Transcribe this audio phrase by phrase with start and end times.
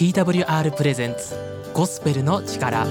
[0.00, 1.36] TWR プレゼンツ
[1.74, 2.86] ゴスペルの力。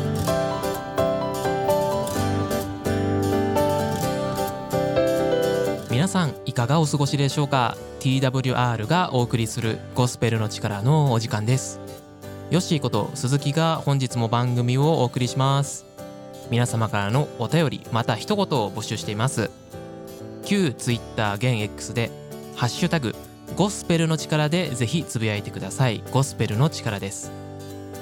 [5.90, 11.80] 皆さんいかがお過ごしでしょうか？TWR がお送りするゴスペルの力のお時間です。
[12.52, 15.88] ヨッシーこと鈴木が本日も番組をお送りします。
[16.52, 19.50] 皆様からのお便りまた一言を募集しています。
[20.46, 22.12] 旧 Twitter 現 X で
[22.56, 23.16] ハッシュタグ
[23.56, 26.02] ゴスペルの力でぜひつぶやいてください。
[26.12, 27.32] ゴスペルの力です。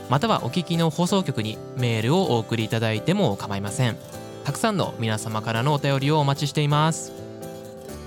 [0.09, 3.97] またはお聞きの放送局にメールをお送りいただいても構いません。
[4.43, 7.11] たくさんの皆様からのお便りをお待ちしています。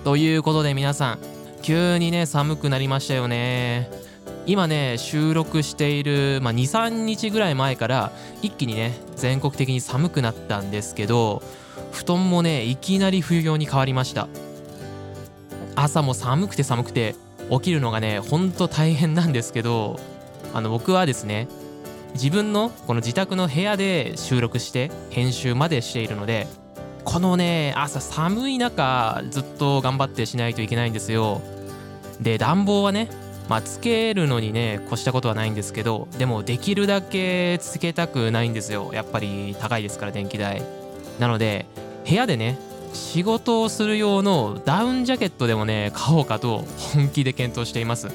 [0.04, 1.18] ということで皆さん
[1.60, 3.90] 急にね寒くなりましたよね。
[4.46, 11.42] 今ね収録している、まあ、23日ぐらい前から一気にね全国的に寒くなったんですけど
[11.92, 14.28] 布団もねいきなり冬用に変わりました。
[15.76, 17.14] 朝も寒くて寒くて
[17.50, 19.98] 起きるのがねほんと大変なんですけど
[20.54, 21.48] あの僕はですね
[22.14, 26.46] 自分のこの自宅の部屋で収録して編集までしているので
[27.04, 31.40] このね朝寒い中ずっと頑張ってしないといけないんですよ。
[32.20, 33.08] で暖房はね
[33.48, 38.92] まあ、つけるのにね越したことはないんですけどでもできるだけつけたくないんですよ。
[38.94, 40.62] やっぱり高いですから電気代。
[41.18, 41.66] なので
[42.08, 42.56] 部屋でね
[42.92, 48.08] 仕事をする用のダウンジャケットでもね買おうかと本気で検討しています。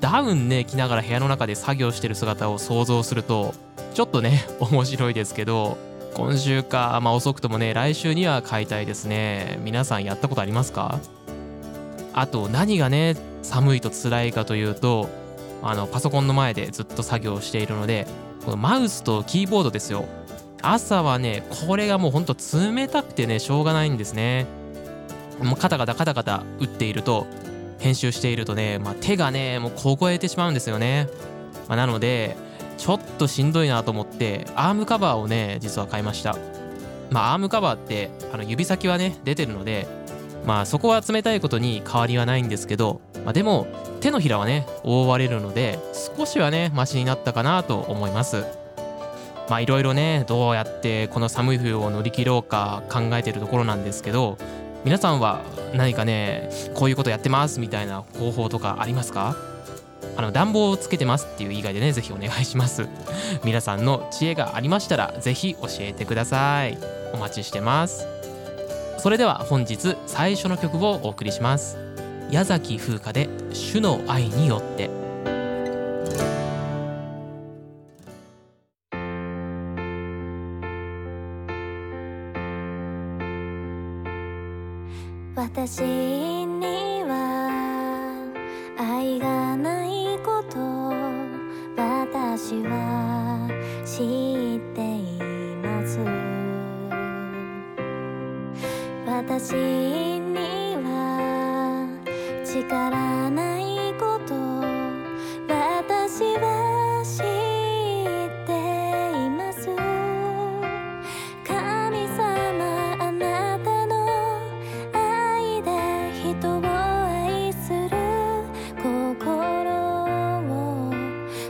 [0.00, 3.54] ダウンね着ながら部屋の中で作業してる姿を想像すると
[3.94, 5.78] ちょっとね 面白いですけど
[6.14, 9.58] 今週かまあ遅くともね来週には買いたいですね。
[9.64, 10.98] 皆さんやったことありますか？
[12.12, 15.08] あと何がね寒いと辛いかというと
[15.62, 18.06] あのパソコンの前でずっと作業しているので
[18.44, 20.04] このマウスとキーボードですよ。
[20.62, 24.46] 朝はねこれがもうほんと冷たくてねしょうがないんですね。
[25.42, 27.26] もうカタカタカタカタ打っていると
[27.78, 31.08] 編集しているとね、まあ、手がねもう凍えてしまうんですよね、
[31.68, 32.36] まあ、なので
[32.78, 36.36] ちょっとしんどいなと思ってアームカバーをね実は買いました。
[37.10, 39.86] まあアームカバーってあの指先はね出てるので
[40.46, 43.66] まあそこは冷たいことに変わりはないんですけど、まあ、でも
[44.00, 45.78] 手のひらはね覆われるので
[46.16, 48.44] 少しはねマシになったかなと思います。
[49.48, 54.38] まあいろいろねどうやってこの寒い冬を乗り切ろうか考えてるところなんですけど
[54.84, 55.42] 皆さんは
[55.74, 59.36] 何かねこういうことやってますみたいな方法とかありますか？
[60.16, 62.88] あの暖房をつけてますっていう以外でねぜひお願いします。
[63.44, 66.78] 皆さんの知恵がありましたらぜひ教えてください。
[67.12, 68.06] お待ちしてます。
[68.98, 71.78] それでは本日最初の曲をお送りします。
[72.30, 74.90] 矢崎風花で主の愛によって
[85.66, 86.25] 私に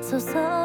[0.09, 0.56] 注い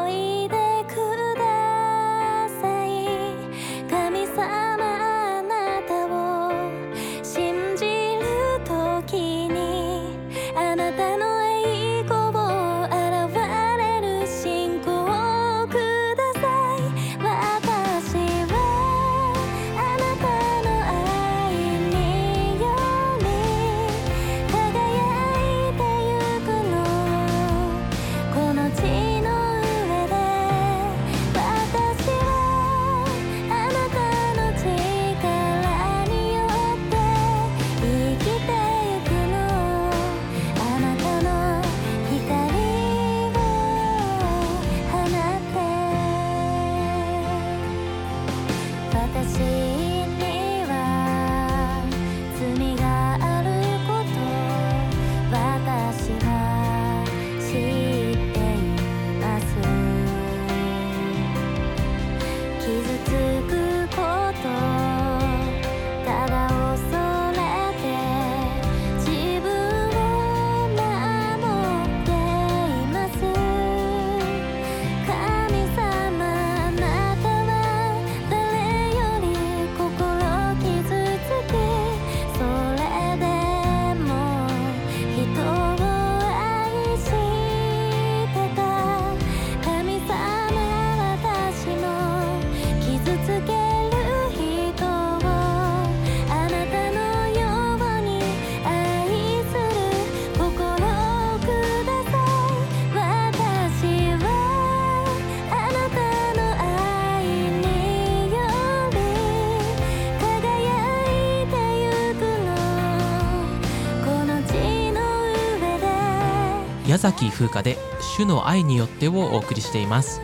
[116.92, 117.78] 矢崎風花で
[118.18, 120.20] 主の愛によってをお送りしています。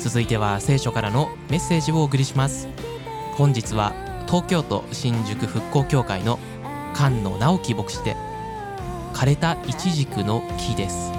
[0.00, 2.66] 続いては聖書からのメッセージをお送りします。
[3.34, 3.92] 本日は
[4.26, 6.40] 東京都新宿復興協会の
[6.96, 8.16] 菅野直樹牧師で
[9.14, 11.12] 枯れたイチジクの木です。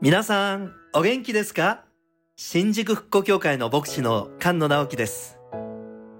[0.00, 1.84] 皆さん、お元気ですか？
[2.34, 5.37] 新宿復興協会の牧師の菅野直樹です。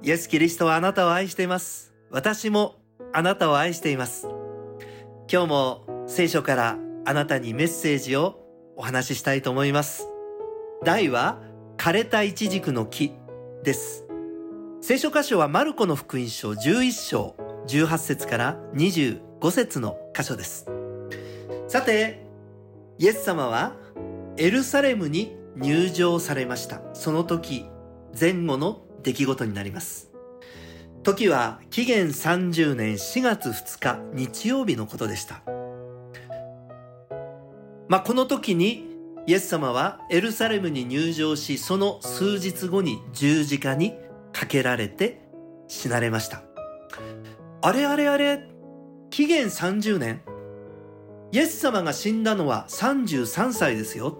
[0.00, 1.92] イエス・キリストはあなたを愛しています。
[2.10, 2.76] 私も
[3.12, 4.28] あなたを愛しています。
[5.30, 8.38] 今日も聖書からあなたにメッセージを
[8.76, 10.08] お話ししたいと思います。
[10.84, 11.40] 題は、
[11.76, 13.12] 枯れたイチジクの木
[13.64, 14.06] です。
[14.80, 17.34] 聖書箇所はマルコの福音書11章
[17.66, 20.66] 18節から25節の箇所です。
[21.66, 22.24] さて、
[22.98, 23.74] イエス様は
[24.36, 26.80] エルサレムに入場されました。
[26.94, 27.66] その時、
[28.18, 30.10] 前後の出来事になります。
[31.02, 35.42] 時は紀元30年4月2日日曜日のことでした。
[37.88, 38.84] まあ、この時に
[39.26, 43.94] イエス様はエルサレムに入場し、その数日後に十字架に
[44.32, 45.22] かけられて
[45.68, 46.42] 死なれました。
[47.62, 48.46] あれあれあれ、
[49.10, 50.22] 紀元30年？
[51.32, 54.18] イエス様が死んだのは33歳ですよ。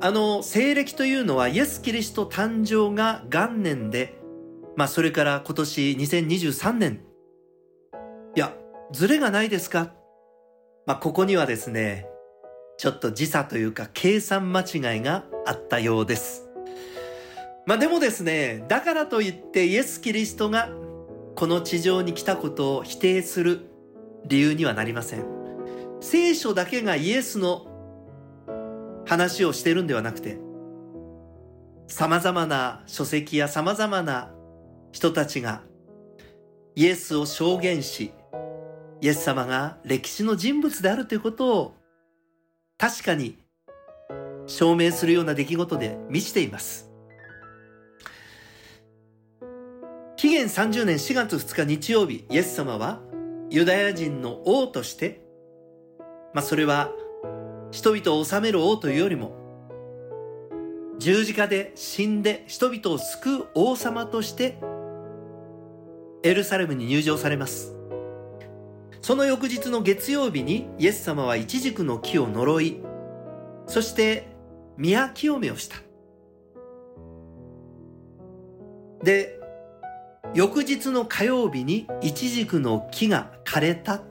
[0.00, 4.20] あの、西暦というのはイエス・キリスト誕生が元年で、
[4.76, 7.00] まあそれから今年2023年。
[8.36, 8.54] いや、
[8.92, 9.92] ズレがないですか？
[10.86, 12.06] まあここにはですね、
[12.76, 16.48] ちょっと時差というか計算間違いがあったようです。
[17.66, 20.70] まあでもですね、だからといってイエス・キリストが
[21.34, 23.62] この地上に来たことを否定する
[24.26, 25.24] 理由にはなりません。
[26.00, 27.66] 聖書だけがイエスの
[29.08, 30.38] 話をしてるんではなくて、
[31.86, 34.30] 様々な書籍や様々な
[34.92, 35.62] 人たちが
[36.76, 38.12] イエスを証言し、
[39.00, 41.74] イエス様が歴史の人物であるということを
[42.76, 43.38] 確かに
[44.46, 46.90] 証明するような出来事で満ちています。
[50.16, 53.00] 紀元30年4月2日日曜日、イエス様は
[53.48, 55.22] ユダヤ人の王として
[56.34, 56.90] まあそれは
[57.70, 59.32] 人々を治める王というよりも
[60.98, 64.58] 十字架で死んで人々を救う王様として
[66.22, 67.74] エルサレムに入場されます。
[69.00, 72.82] その翌日の月曜日にイエス様はイチジクの木を呪い、
[73.66, 74.26] そして
[74.76, 75.76] 宮清めをした。
[79.04, 79.38] で、
[80.34, 84.02] 翌日の火曜日にイチジクの木が枯れた。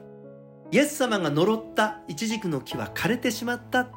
[0.69, 3.89] イエス様が呪ったイチジクの木は枯れてしまった。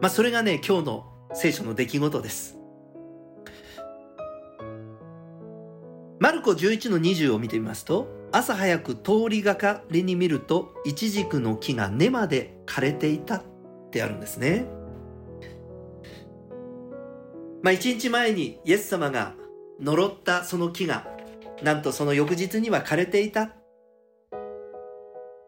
[0.00, 2.56] まあそれがね、今日の聖書の出来事です。
[6.20, 13.42] マルコ11の20を見てみますと、朝早く通りがかりに見ると、イチジクの木が根まで枯れていたっ
[13.90, 14.66] てあるんですね。
[17.60, 19.34] まあ一日前にイエス様が
[19.80, 21.08] 呪ったその木が、
[21.64, 23.57] なんとその翌日には枯れていた。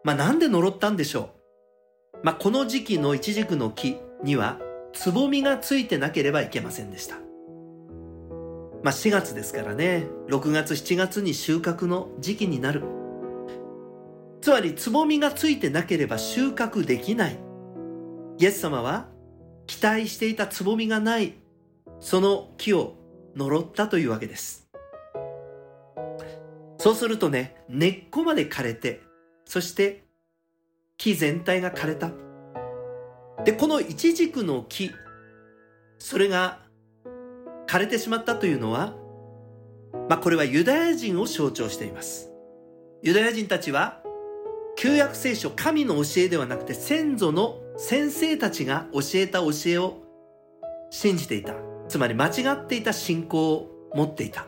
[0.04, 1.30] まあなんで呪ったんでしょ
[2.14, 2.19] う？
[2.23, 4.59] まあこの時期のイチジクの木には
[4.92, 7.16] つぼみがついてなければいけませんでした。
[8.83, 12.83] まあ4月ですからね、6月7月に収穫の時期になる。
[14.40, 17.38] つまりつぼみがついてなければ収穫できない。
[18.38, 19.09] イエス様は
[19.66, 21.35] 期待していたつぼみがない
[22.00, 22.97] その木を
[23.37, 24.66] 呪ったというわけです。
[26.78, 29.02] そうするとね、根っこまで枯れて、
[29.50, 30.04] そして
[30.97, 32.12] 木全体が枯れた。
[33.42, 34.92] で、このイチジクの木、
[35.99, 36.61] それが
[37.66, 38.95] 枯れてしまったというのは、
[40.09, 42.30] まあこれはユダヤ人を象徴しています。
[43.02, 44.04] ユダヤ人たちは、
[44.76, 49.97] 旧約聖書、神の教えではなくて先祖の先生たちが教えた教えを
[50.90, 51.57] 信じていた。
[51.88, 54.47] つまり間違っていた信仰を持っていた。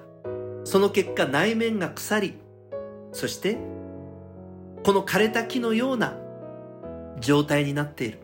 [0.63, 2.35] その結果内面が腐り、
[3.11, 3.59] そして
[4.85, 6.19] この枯れた木のような
[7.21, 8.19] 状態になっている。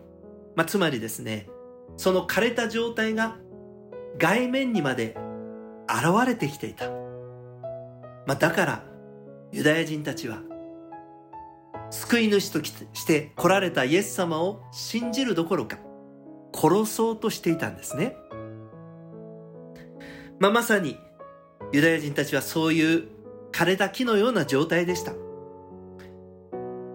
[0.57, 1.49] まあ、つまりですね、
[1.97, 3.37] その枯れた状態が
[4.19, 5.17] 外面にまで
[5.89, 6.91] 現れてきていた。
[8.27, 8.85] まあ、だから
[9.53, 10.43] ユダヤ人たちは
[11.91, 15.79] 救い主として来られたイエス様を信じるどころか
[16.55, 18.17] 殺そうとしていたんですね。
[20.41, 20.99] まあ、まさに
[21.73, 23.09] ユダヤ人たちはそういう
[23.53, 25.13] 枯れた木のような状態でした。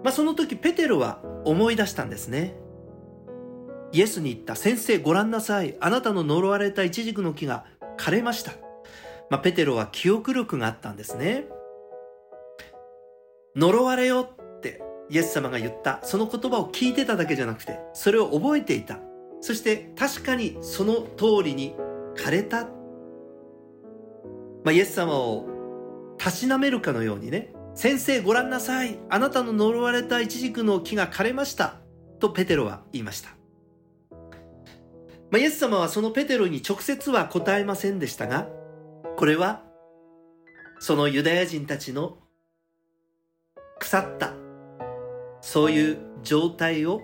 [0.03, 2.55] まあ、その時ペテロは思い出したんですね。
[3.91, 5.75] イエスに言った先生ご覧なさい。
[5.79, 7.65] あなたの呪われたイチジクの木が
[7.98, 8.53] 枯れました。
[9.29, 11.48] まあ、ペテロは記憶力があったんですね。
[13.55, 19.00] 呪われよってイエス様が言ったその言葉を聞いてただけじゃなくてそれを覚えていた
[19.41, 21.75] そして確かにその通りに
[22.15, 22.69] 枯れた、ま
[24.67, 25.48] あ、イエス様を
[26.17, 29.00] たしなめるかのようにね先生ご覧なさい。
[29.10, 31.84] あなたの呪われたイチジクの木が枯れました。
[32.24, 33.32] とペテロは言いました、
[34.10, 34.18] ま
[35.34, 38.48] あ、イエス様はそのペテロに直接は答えませんでしたが
[39.18, 39.62] これは
[40.80, 42.18] そのユダヤ人たちの
[43.77, 44.34] 腐った
[45.42, 47.01] そういう状態を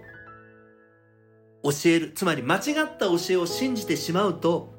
[1.64, 2.14] 教える。
[2.14, 4.74] つまり間違った教えを信じてしまうと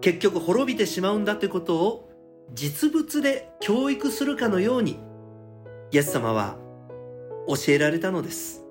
[0.00, 2.03] 結局滅びてしまうんだということを
[2.52, 5.00] 実物で教育するかのように
[5.90, 6.56] イエス様は
[7.48, 8.64] 教えられたのです。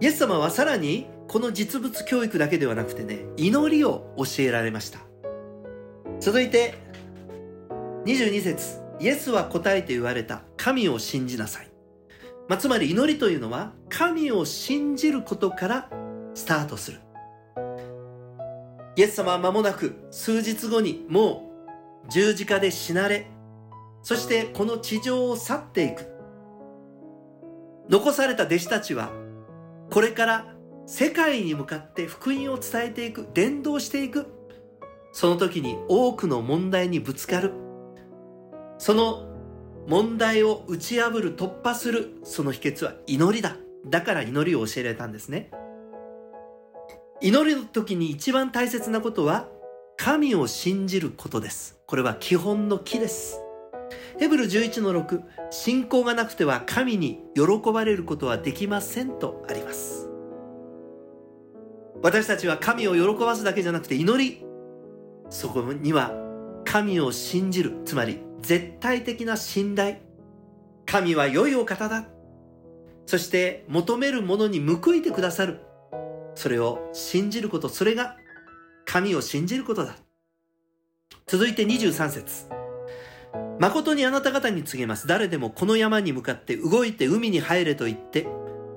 [0.00, 4.98] イエス様はさらにこの実物教育だけではなくてね祈りを教えられました。
[6.20, 6.74] 続いて
[8.04, 11.68] 22節イエスは答えて言われた神を信じなさい、
[12.48, 15.90] まあ、つまり祈りというのは神を信じることから
[16.34, 17.00] スタートする。
[18.96, 21.50] イエス様は間もなく数日後にも
[22.06, 23.26] う十字架で死なれ
[24.02, 26.08] そしてこの地上を去っていく。
[27.88, 29.10] 残された弟子たちは
[29.90, 30.46] これから
[30.86, 34.26] 世界に向かって福音を伝えていく伝道していく。
[35.12, 37.52] その時に多くの問題にぶつかる。
[38.78, 39.28] その
[39.86, 43.56] 問題を打ち破る突破するその秘訣は祈りだ。
[43.86, 45.50] だから祈りを教えられたんですね。
[47.24, 49.46] 祈りの時に一番大切なことは
[49.96, 51.78] 神を信じることです。
[51.86, 53.40] これは基本の木です。
[54.18, 60.08] ヘブル11の6信仰がなくては神に喜ばれることはできませんとあります。
[62.02, 64.44] 私たちは神を喜ばすだけじゃなくて祈り
[65.30, 66.10] そこには
[66.64, 69.98] 神を信じるつまり絶対的な信頼。
[70.86, 72.04] 神は良いお方だ。
[73.06, 75.60] そして求めるものに報いてくださる。
[76.34, 78.16] それを信じることそれが
[78.84, 79.96] 神を信じることだ。
[81.26, 82.46] 続いて23節。
[83.58, 85.06] 誠にあなた方に告げます。
[85.06, 88.26] 誰でもこの山に向かって動いて海に入れと言って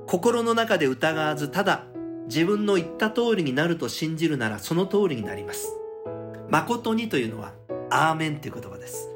[0.07, 1.85] 心の中で疑わずただ
[2.27, 5.73] 自分の言った通りになると信じるならその通りになります。
[6.49, 7.53] 誠にというのは
[7.89, 9.09] アーメンという言葉です。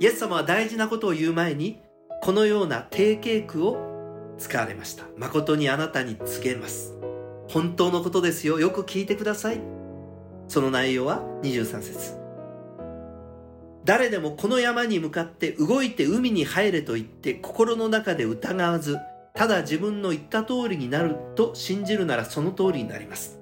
[0.00, 1.80] イエス様は大事なことを言う前に
[2.22, 5.04] このような定型句を使われました。
[5.16, 7.03] 誠にあなたに告げます。
[7.54, 8.58] 本当のことですよ。
[8.58, 9.60] よく聞いてください。
[10.48, 12.16] その内容は23節。
[13.84, 18.98] 誰でもこの山に向かって動いて海に入れと言って心の中で疑わず
[19.34, 23.38] ただ自分の言った通りになると信じるならその通りになります。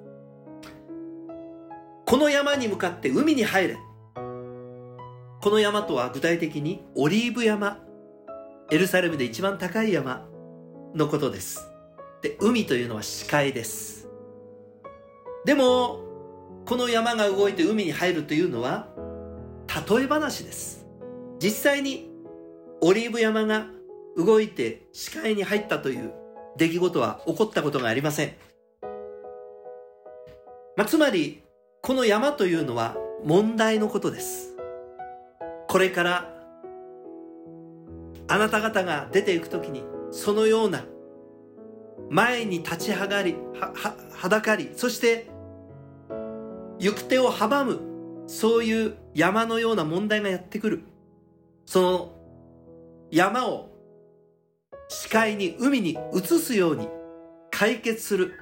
[2.05, 3.77] この山に向かって海に入れ。
[4.13, 7.79] この山とは具体的にオリーブ山。
[8.69, 10.23] エルサレムで一番高い山
[10.93, 11.67] のことです。
[12.21, 14.02] で海というのは視界です。
[15.45, 15.99] でも
[16.65, 18.87] この山が動いて海に入るというのは
[19.89, 20.85] 例え話です。
[21.39, 22.09] 実際に
[22.81, 23.65] オリーブ山が
[24.15, 26.13] 動いて視界に入ったという
[26.57, 28.33] 出来事は起こったことがありません、
[30.77, 31.43] まあ、つまり
[31.81, 32.95] この山というのは
[33.25, 34.55] 問題のことです。
[35.67, 36.33] これから
[38.27, 40.85] あなた方が出ていく時にそのような
[42.09, 45.32] 前に立ち上がりはははだかりそして
[46.83, 47.79] 行く手を阻む
[48.27, 50.83] そういう山のような問題がやってくる。
[51.65, 52.11] その
[53.09, 53.69] 山を
[54.89, 56.89] 視界に海に移すように
[57.51, 58.33] 解決する。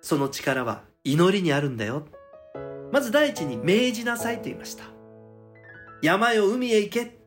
[0.00, 2.06] その力は祈りにあるんだよ。
[2.92, 4.84] まず第一に命じなさいと言いました。
[6.02, 7.18] 山よ海へ行け。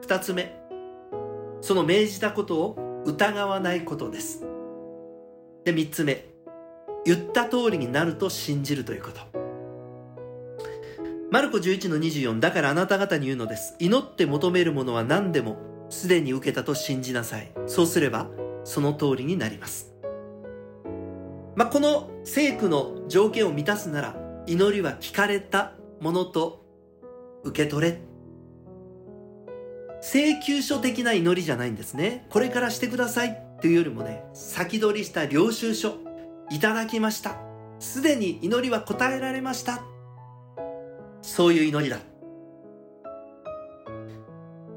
[0.00, 0.56] 二つ目
[1.60, 4.46] その命じたことを疑わないことです。
[5.66, 6.24] で三つ目
[7.04, 9.37] 言った通りになると信じるということ。
[11.30, 13.76] マルコ11の24だからあなた方に言うのです。
[13.78, 15.58] 祈って求めるものは何でも
[15.90, 17.52] すでに受けたと信じなさい。
[17.66, 18.28] そうすれば
[18.64, 19.92] その通りになります。
[21.54, 24.16] まあ、この聖句の条件を満たすなら
[24.46, 26.64] 祈りは聞かれたものと
[27.44, 28.00] 受け取れ。
[30.00, 32.26] 請求書的な祈りじゃないんですね。
[32.30, 33.28] これからしてください。
[33.58, 35.96] っていうよりもね先取りした領収書
[36.50, 37.36] いただきました。
[37.80, 39.82] すでに祈りは答えられました。
[41.22, 41.98] そういう祈りだ。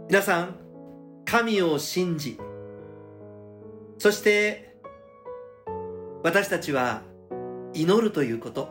[0.07, 0.55] 皆さん
[1.25, 2.37] 神を信じ
[3.97, 4.75] そして
[6.23, 7.01] 私たちは
[7.73, 8.69] 祈るということ。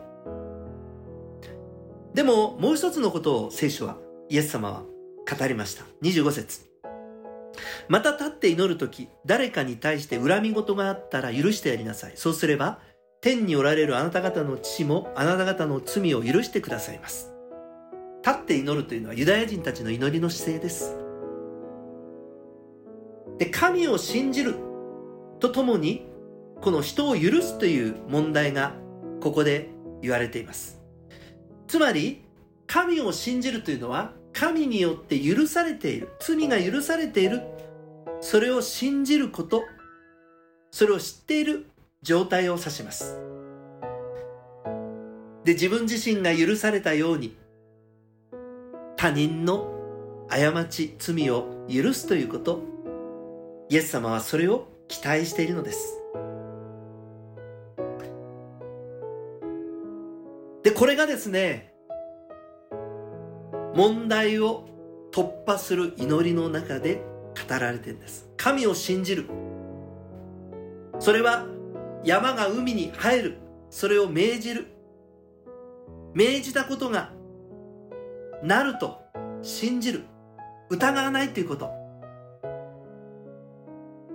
[2.12, 3.96] でももう一つのことを聖書は
[4.28, 5.84] イエス様は語りました。
[6.02, 6.60] 25節。
[7.88, 12.12] また立って祈る時誰かに対して恨み事があったら許してやりなさい。
[12.16, 12.80] そうすれば
[13.20, 17.32] 天におられるあなた方の父もあなた方の罪を許してくださいます。
[18.24, 20.96] 立って祈るというのはユダヤ人たちの祈りの姿勢です。
[23.38, 24.54] で神を信じる
[25.38, 26.06] とともに
[26.60, 28.74] この人を許すという問題が
[29.20, 29.70] ここで
[30.02, 30.80] 言われています。
[31.66, 32.24] つまり
[32.66, 37.42] 神を信じるというのは神によって許されている罪が許されている
[38.20, 39.64] それを信じること
[40.70, 41.66] それを知っている
[42.02, 43.18] 状態を指します。
[45.44, 47.36] で自分自身が許されたように
[49.00, 52.60] 他人の過ち罪を許すということ。
[53.70, 55.96] イエス様はそれを期待しているのです。
[60.62, 61.72] でこれがですね
[63.74, 64.68] 問題を
[65.12, 66.96] 突破する祈りの中で
[67.48, 68.28] 語られてるんです。
[68.36, 69.30] 神を信じる。
[70.98, 71.46] それは
[72.04, 73.38] 山が海に入る。
[73.70, 74.66] それを命じる。
[76.12, 77.18] 命じたことが
[78.42, 79.00] なると
[79.42, 80.04] 信じる。
[80.70, 81.70] 疑わないということ。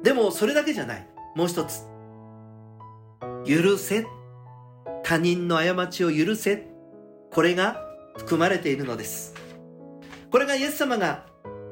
[0.03, 1.07] でもそれだけじゃない。
[1.35, 1.87] もう一つ。
[3.45, 4.05] 許せ。
[5.03, 6.67] 他人の過ちを許せ。
[7.31, 7.81] これが
[8.17, 9.33] 含まれているのです。
[10.31, 11.25] これがイエス様が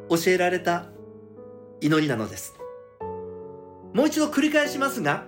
[0.10, 0.86] 教えられた
[1.80, 2.54] 祈りなのです。
[3.94, 5.26] もう一度繰り返しますが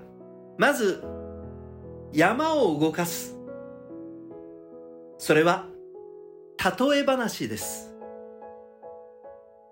[0.57, 1.03] まず
[2.13, 3.37] 山を動かす。
[5.17, 5.67] それは
[6.57, 7.93] 例え話です。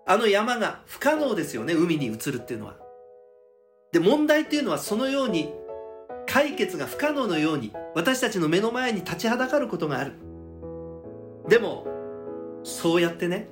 [0.06, 2.76] あの山が不可能ですよね海に移るっていうのは。
[3.92, 5.54] で問題っていうのはそのように
[6.28, 10.14] 解決が不可能のように私たちの目の前に立ちはだかることがある。
[11.48, 11.88] でも
[12.64, 13.50] そうやってね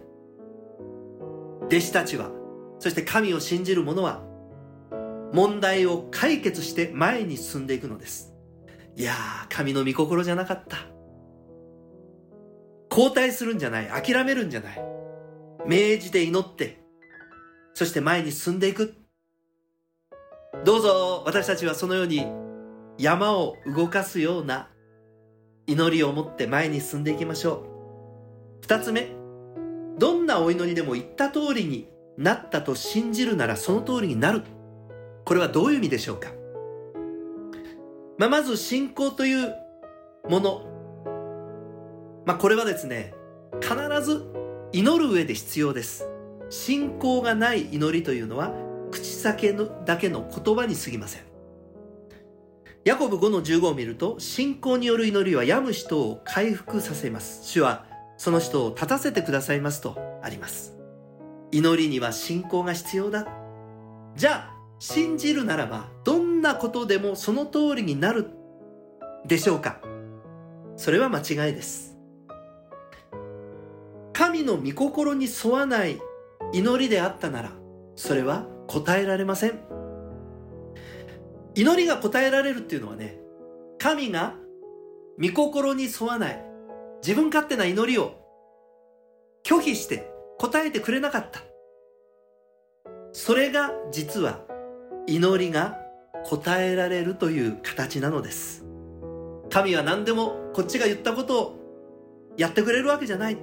[1.65, 2.32] 弟子たちは
[2.80, 4.24] そして神を信じる者は
[5.34, 8.34] 問題を解決して前に進んでいくのです。
[8.96, 10.91] いやー神の御心じゃなかった。
[12.92, 13.88] 後退するんじゃない。
[13.88, 14.82] 諦めるんじゃない。
[15.66, 16.82] 明治で祈って。
[17.74, 18.96] そして前に進んでいく。
[20.66, 22.28] どうぞ私たちはそのように
[22.98, 24.70] 山を動かすような
[25.66, 27.64] 祈りを持って前に進んでいきましょ
[28.60, 28.62] う。
[28.64, 29.08] 二つ目。
[29.98, 34.44] どんなお祈りでも言った通りになったと信じるならその通りになる。
[35.24, 36.30] これはどういう意味でしょうか、
[38.18, 39.56] まあ、まず信仰という
[40.28, 40.71] もの、
[42.26, 43.14] まあ、これはですね
[43.62, 44.26] 必ず
[44.74, 46.08] 祈る上で必要です。
[46.50, 48.54] 信仰がない祈りというのは
[48.92, 51.24] 口先のだけの言葉に過ぎません。
[52.84, 57.48] ヤコブ5の15を見ると信仰による祈りは病む人を回復させます。
[57.48, 57.86] 主は
[58.18, 60.78] その人を立たせてくださいますとあります。
[61.52, 63.28] 祈りには信仰が必要だ。
[64.16, 68.32] じゃあ信じるならばどんなことでもその通りになる
[69.26, 69.80] でしょうか。
[70.76, 71.91] それは間違いです。
[74.13, 76.00] 神の御心に沿わない
[76.54, 77.52] 祈りであったなら
[77.95, 79.60] それは答えられません。
[81.54, 83.19] 祈りが答えられるっていうのはね
[83.78, 84.36] 神が
[85.19, 86.43] 御心に沿わない
[87.04, 88.15] 自分勝手な祈りを
[89.43, 91.41] 拒否して答えてくれなかった。
[93.12, 94.39] それが実は
[95.08, 95.78] 祈りが
[96.24, 98.65] 答えられるという形なのです。
[99.50, 103.38] 神は何でもこっちが言ったことをやってくれるわけじゃない。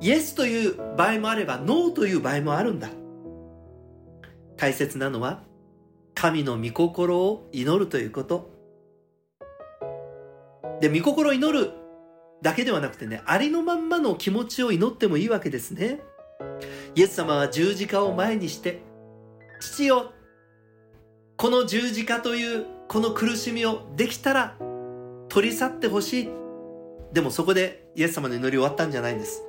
[0.00, 2.90] イエスという場合もあればノーという場合もあるんだ。
[4.56, 5.42] 大切なのは
[6.14, 8.50] 神の御心を祈るということ。
[10.80, 11.72] で御心を祈る
[12.42, 16.00] だけではなくてねありのまんまの気持ちを祈ってもいいわけですね。
[16.94, 18.82] イエス様は十字架を前にして
[19.60, 20.12] 父よ
[21.36, 24.56] この十字架というこの苦しみをできたら
[25.28, 26.28] 取り去ってほしい。
[27.12, 29.42] でもそこでイエス様の祈り終わったんじゃないんです。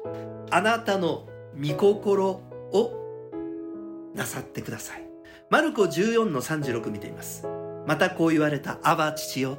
[0.50, 1.28] あなたの
[1.60, 5.08] 御心をなさってください。
[5.50, 7.48] マルコ14の36見ています。
[7.86, 9.58] またこう言われた「アバ父よ」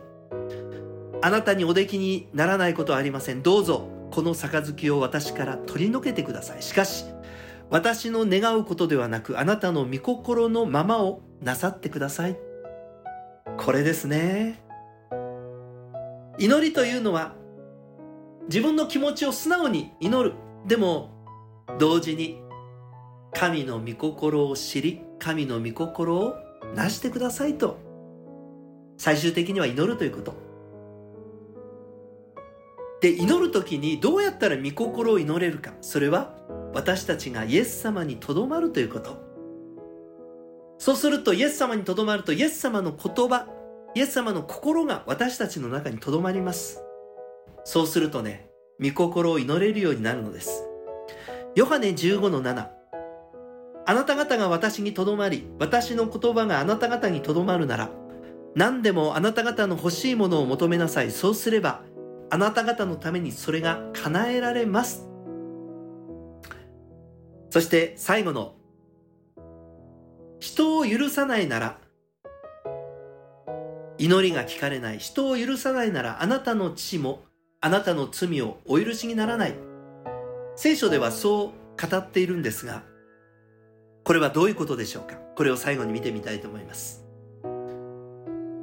[1.23, 3.43] あなたにおできにならないことはありません。
[3.43, 6.63] どうぞこの杯を私から取り除けてください。
[6.63, 7.05] しかし
[7.71, 12.39] 私の願うことではなくあなたの御心のままをなさってください。
[13.57, 14.63] これですね。
[16.39, 17.35] 祈りというのは
[18.49, 20.35] 自分の気持ちを素直に祈る
[20.69, 21.11] でも
[21.79, 22.41] 同時に
[23.33, 26.35] 神の御心を知り神の御心を
[26.75, 27.79] なしてくださいと
[28.99, 30.35] 最終的には祈るということ。
[33.01, 35.73] で祈る時にどうやったら御心を祈れるか。
[35.81, 36.35] それは
[36.75, 39.23] 私たちがイエス様にとどまるということ。
[40.79, 43.47] そうするとイエス様にとどまるとイエス様の言葉
[43.95, 46.83] イエス様の心が私たちの中にとどまります。
[47.65, 48.48] そうするとね
[48.81, 50.65] 御心を祈れるようになるのです。
[51.55, 52.69] ヨハネ15の7
[53.87, 57.91] あなた方が私にとどまり私の言葉があなた方にとどまるなら
[58.55, 61.11] 何でもあなた方の欲しいものを求めなさい。
[61.11, 61.83] そうすれば
[62.31, 65.09] あなた方のためにそれが叶えられます。
[67.51, 68.55] そして最後の。
[70.41, 71.79] 人を許さないなら
[73.99, 74.99] 祈りが聞かれない。
[74.99, 77.23] 人を許さないならあなたの父も
[77.61, 79.55] あなたの罪をお許しにならない。
[80.55, 82.83] 聖書ではそう語っているんですが
[84.05, 85.17] これはどういうことでしょうか？
[85.37, 87.05] これを最後に見てみたいと思います。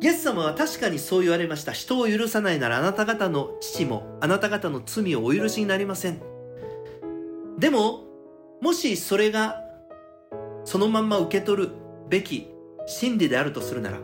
[0.01, 1.73] イエス様は確かにそう言われました。
[1.73, 6.21] 人を許さないならあなた方の父もあなた方の罪をお許しになりません。
[7.59, 8.05] でも
[8.61, 9.61] もしそれが
[10.63, 11.69] そのまんま受け取る
[12.09, 12.47] べき
[12.87, 13.99] 真理であるとするなら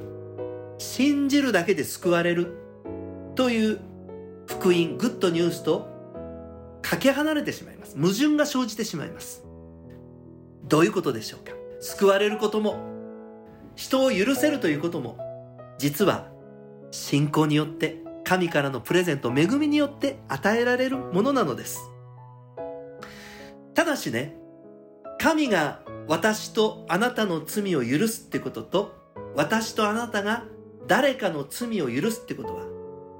[0.80, 2.58] 信じるだけで救われる
[3.36, 3.80] という
[4.52, 5.88] 福音グッドニュースと
[6.82, 7.96] かけ離れてしまいます。
[7.98, 9.46] 矛盾が生じてしまいます。
[10.66, 11.54] どういうことでしょうか？
[11.80, 12.76] 救われることも
[13.76, 15.18] 人を許せるということも
[15.78, 16.28] 実は
[16.92, 21.80] 信仰によって神からのプレゼント恵みによって与えられるものなのです。
[23.74, 24.38] ただしね
[25.18, 28.94] 神が私とあなたの罪を許すってことと
[29.34, 30.44] 私とあなたが
[30.88, 32.66] 誰かの罪を許すってことは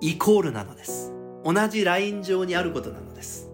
[0.02, 1.14] イコールなのです。
[1.44, 3.50] 同じライン上にあることなのです。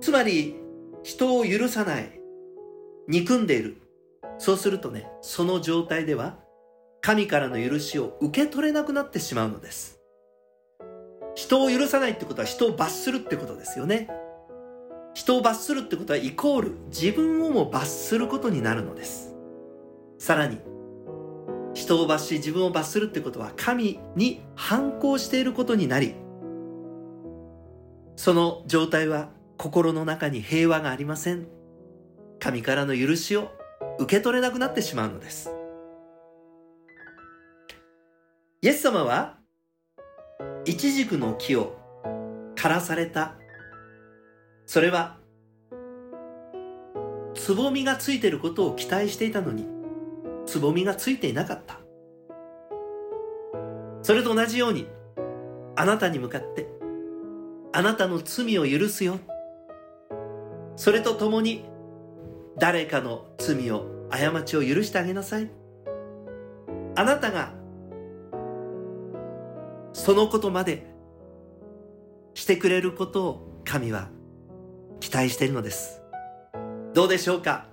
[0.00, 0.56] つまり
[1.02, 2.20] 人を許さない
[3.08, 3.76] 憎んでいる。
[4.38, 6.38] そうするとねその状態では
[7.00, 10.00] 神からの許しを受け取れなくなってしまうのです。
[11.34, 14.08] 人を許さないってことは人を罰するってことですよね。
[15.14, 19.34] 人を罰するってことはイコール自分をも罰することになるのです。
[20.18, 20.58] さらに
[21.74, 26.14] 人を罰し自分を罰するってことは神に反抗していることになり
[28.16, 31.46] その状態は心の中に平和がありません。
[32.38, 33.52] 神からの許しを
[33.98, 35.50] 受け取れなくなってしまうのです。
[38.60, 39.38] イエス様は
[40.64, 41.76] イチジクの木を
[42.56, 43.34] 枯らされた。
[44.66, 45.16] それは
[47.34, 49.66] つぼみがついていることを期待していたのに
[50.46, 51.80] つぼみがついていなかった。
[54.02, 54.88] それと同じように
[55.76, 56.68] あなたに向かって
[57.74, 59.18] あなたの罪を許すよ。
[60.76, 61.64] それとともに
[62.58, 65.50] 誰かの罪を過ちを許してあげなさい。
[66.94, 67.54] あなたが
[69.94, 70.86] そのことまで
[72.34, 74.10] してくれることを神は
[75.00, 76.02] 期待しているのです。
[76.92, 77.66] どうでしょうか？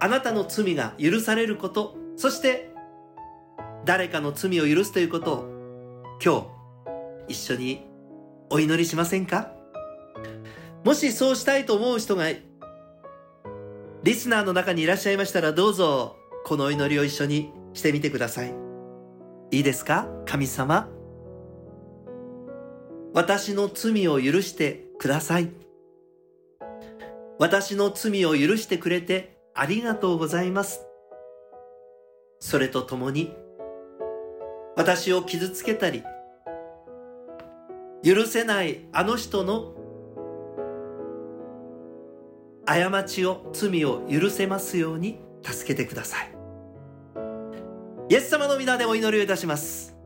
[0.00, 2.72] あなたの罪が許されることそして
[3.84, 6.46] 誰かの罪を許すということを今
[7.26, 7.87] 日一緒に
[8.50, 9.52] お祈りしませんか？
[10.84, 12.26] もしそうしたいと思う人が
[14.02, 18.54] リスナーの中にいらっしゃいましたらどうぞこのお祈りを一緒にしてみてください。
[19.50, 20.08] いいですか？
[20.24, 20.88] 神様。
[23.14, 25.50] 私の罪を許してください。
[27.38, 30.86] 私の罪を許してくれてありがとうございます。
[32.40, 33.34] それとともに
[34.76, 36.04] 私を傷つけたり
[38.04, 39.74] 許せないあの人の
[42.64, 46.34] 過ちを罪を許せますように助けてください。
[48.10, 49.96] イエス様の皆でお祈りをいたします。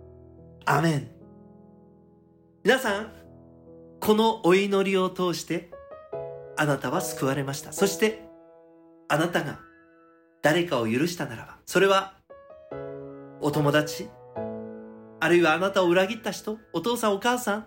[0.65, 1.09] アメン。
[2.65, 3.13] 皆さん
[4.01, 5.71] このお祈りを通して
[6.57, 7.73] あなたは救われました。
[7.73, 8.33] そして
[9.09, 9.59] あなたが
[10.43, 12.15] 誰かを許したならばそれは
[13.41, 14.09] お友達
[15.21, 17.67] あるいはあなたを裏切った人お父さんお母さん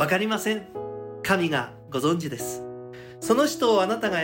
[0.00, 0.66] わかりません。
[1.22, 2.64] 神がご存知です。
[3.20, 4.20] その人をあなたが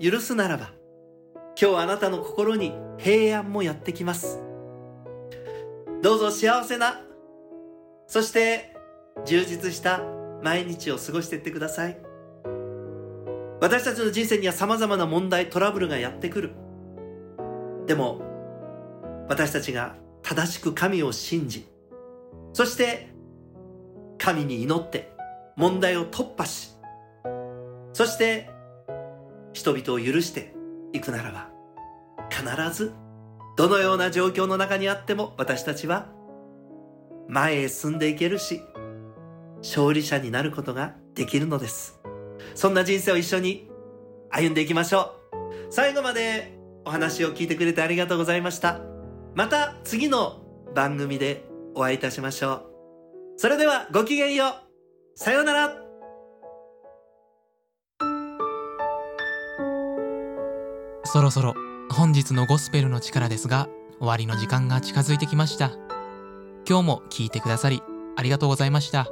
[0.00, 0.70] 許すならば
[1.60, 4.40] 今日あなたの心に平安もやってきます。
[6.00, 7.00] どうぞ幸せな
[8.06, 8.76] そして
[9.24, 10.00] 充実した
[10.44, 11.98] 毎日を過ごしていってください。
[13.60, 16.52] 私たちの人生には様々な問題トラブルがやってくる。
[17.88, 18.22] でも
[19.28, 21.66] 私たちが正しく神を信じ
[22.52, 23.08] そして
[24.18, 25.15] 神に祈って
[25.56, 26.76] 問題を突破し
[27.92, 28.50] そして
[29.52, 30.54] 人々を許して
[30.92, 31.48] いくならば
[32.30, 32.44] 必
[32.76, 32.92] ず
[33.56, 36.08] どのような状況の中にあっても私たちは
[37.28, 38.62] 前へ進んでいけるし
[39.62, 41.98] 勝利者になることができるのです。
[42.54, 43.68] そんな人生を一緒に
[44.30, 45.72] 歩んでいきましょう。
[45.72, 48.80] 最後までお話を聞いてくれてありがとうございました。
[49.34, 50.42] また次の
[50.74, 52.62] 番組でお会いいたしましょう。
[53.38, 54.65] それではごきげんよう。
[55.18, 55.72] さようなら。
[61.04, 61.54] そろそろ
[61.90, 65.70] 本日のゴスペルの力ですが終わりの時間が近づいてきました。
[66.68, 67.82] 今日も聞いてくださり
[68.14, 69.08] ありがとうございました。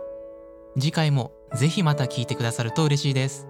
[0.79, 3.49] 次回もぜひまた聞いてくださると嬉しいです。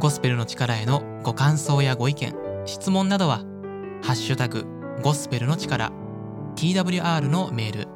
[0.00, 3.44] ゴスペルの力へのご感想やご意見質問などは
[4.02, 4.66] ハッシュタグ
[5.00, 5.92] ゴスペルの力
[6.56, 7.95] TWR のメール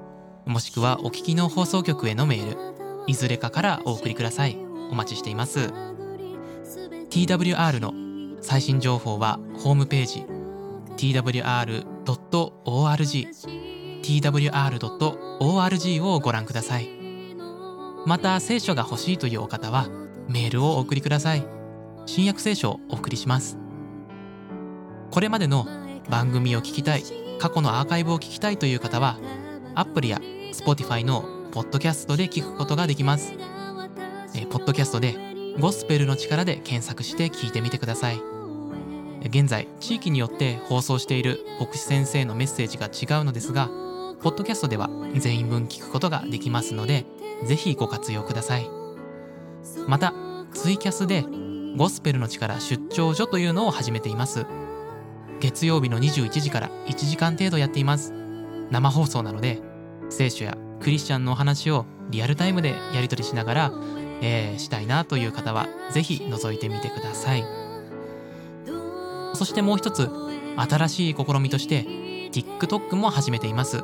[0.50, 2.58] もしくはお聞きの放送局へのメール。
[3.06, 4.58] いずれかからお送りください。
[4.90, 5.72] お待ちしています。
[7.08, 7.94] TWR の
[8.42, 10.26] 最新情報はホームページ。
[10.96, 11.84] Twr.org
[14.02, 16.88] twr.org をご覧ください。
[18.04, 19.86] また聖書が欲しいというお方は
[20.28, 21.46] メールをお送りください。
[22.06, 23.56] 新約聖書をお送りします。
[25.12, 25.64] これまでの
[26.08, 27.04] 番組を聞きたい
[27.38, 29.16] 過去のアーカイブを聞きたいという方は
[29.76, 30.20] アプリや
[30.52, 33.32] Spotify のポッドキャストで聞くことができます。
[34.34, 35.16] えーポッドキャストで
[35.58, 38.20] ゴスペルの力で検索して聞いてみてください。
[39.24, 43.68] 現在地域によって放送している牧師先生のメッセージが違うのですが
[44.22, 47.04] ポッドキャストでは全員分聞くことができますので
[47.44, 48.68] ぜひご活用ください。
[49.86, 50.14] また
[50.52, 51.24] ツイキャスで
[51.76, 54.46] ゴスペルの力出張所というのを始めています。
[55.40, 58.12] 月曜日の21時から1時間程度やっています。
[58.70, 59.60] 生放送なので
[60.10, 63.72] 聖書やクリスチャンのお話をリアルタイムでやり取りしながら、
[64.20, 67.44] えーしたいなという方はぜひ覗いてみてください。
[69.34, 70.10] そしてもう一つ
[70.56, 71.84] 新しい試みとして
[72.30, 73.78] TikTok も始めています。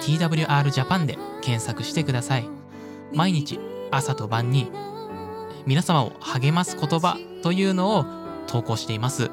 [0.00, 2.48] TWR Japan で検索してください。
[3.12, 4.70] 毎日朝と晩に
[5.66, 8.04] 皆様を励ます言葉というのを
[8.46, 9.30] 投稿しています。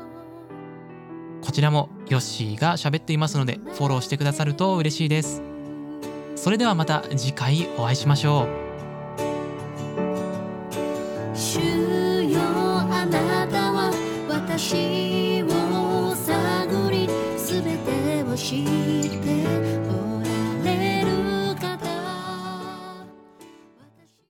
[1.42, 5.51] こちらもヨッシーが喋っていますのでフォローしてくださると嬉しいです。
[6.42, 8.48] それではまた次回お会いしましょう。
[11.38, 11.60] 主
[12.24, 13.92] よあなたは
[14.28, 18.66] 私を探りすべてを知っ
[19.20, 19.21] て